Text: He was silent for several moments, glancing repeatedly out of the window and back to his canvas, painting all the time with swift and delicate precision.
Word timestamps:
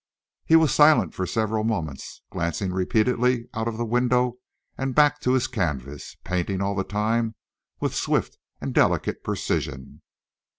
He 0.45 0.55
was 0.55 0.73
silent 0.73 1.13
for 1.13 1.27
several 1.27 1.63
moments, 1.63 2.23
glancing 2.31 2.73
repeatedly 2.73 3.47
out 3.53 3.67
of 3.67 3.77
the 3.77 3.85
window 3.85 4.37
and 4.75 4.95
back 4.95 5.19
to 5.19 5.33
his 5.33 5.45
canvas, 5.45 6.17
painting 6.23 6.59
all 6.59 6.73
the 6.73 6.83
time 6.83 7.35
with 7.79 7.93
swift 7.93 8.39
and 8.59 8.73
delicate 8.73 9.23
precision. 9.23 10.01